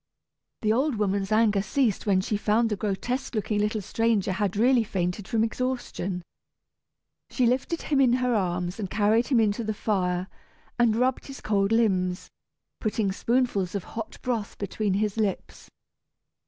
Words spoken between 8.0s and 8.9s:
in her arms and